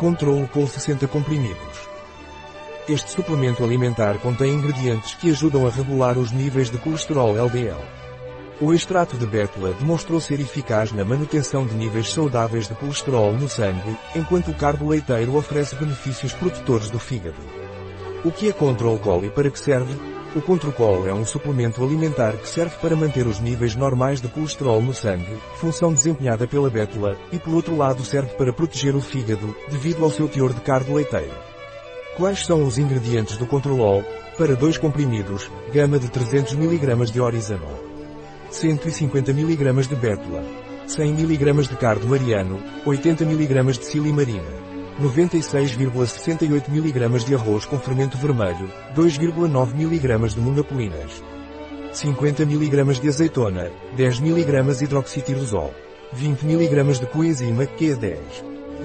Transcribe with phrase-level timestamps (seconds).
[0.00, 1.90] Control Col 60 comprimidos.
[2.88, 7.84] Este suplemento alimentar contém ingredientes que ajudam a regular os níveis de colesterol LDL.
[8.62, 13.46] O extrato de bétula demonstrou ser eficaz na manutenção de níveis saudáveis de colesterol no
[13.46, 17.36] sangue, enquanto o carbo leiteiro oferece benefícios protetores do fígado.
[18.24, 20.09] O que é Control Col e para que serve?
[20.32, 24.80] O Control é um suplemento alimentar que serve para manter os níveis normais de colesterol
[24.80, 29.56] no sangue, função desempenhada pela bétula, e por outro lado serve para proteger o fígado,
[29.68, 31.34] devido ao seu teor de carbo leiteiro.
[32.16, 34.04] Quais são os ingredientes do Controlol?
[34.38, 37.66] Para dois comprimidos, gama de 300 mg de orizano.
[38.52, 40.44] 150 mg de bétula,
[40.86, 44.59] 100 mg de cardo mariano, 80 mg de silimarina,
[45.00, 51.24] 96,68 mg de arroz com fermento vermelho, 2,9 mg de monapolinas,
[51.92, 55.72] 50 mg de azeitona, 10 mg hidroxitirosol,
[56.12, 58.18] 20 mg de coenzima Q10,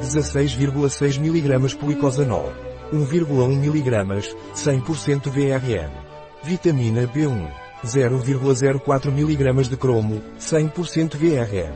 [0.01, 2.53] 16,6 mg policosanol,
[2.93, 5.91] 1,1 mg, 100% VRM,
[6.43, 7.65] vitamina B1.
[7.85, 11.75] 0,04 mg de cromo, 100% VRM.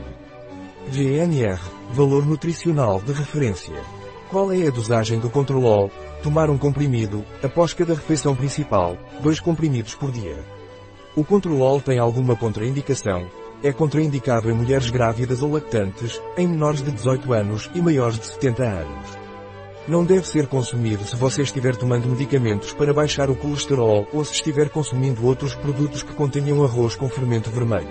[0.90, 1.60] GNR,
[1.92, 3.99] valor nutricional de referência.
[4.30, 5.90] Qual é a dosagem do Controlol?
[6.22, 10.36] Tomar um comprimido, após cada refeição principal, dois comprimidos por dia.
[11.16, 13.26] O Controlol tem alguma contraindicação?
[13.60, 18.26] É contraindicado em mulheres grávidas ou lactantes, em menores de 18 anos e maiores de
[18.26, 19.18] 70 anos.
[19.88, 24.34] Não deve ser consumido se você estiver tomando medicamentos para baixar o colesterol ou se
[24.34, 27.88] estiver consumindo outros produtos que contenham arroz com fermento vermelho.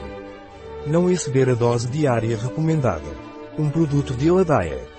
[0.88, 3.12] Não exceder a dose diária recomendada.
[3.58, 4.99] Um produto de Eladaia.